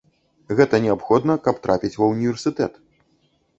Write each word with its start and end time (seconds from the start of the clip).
Гэта 0.59 0.79
неабходна, 0.85 1.35
каб 1.49 1.61
трапіць 1.69 1.93
ва 2.01 2.11
ўніверсітэт. 2.15 2.83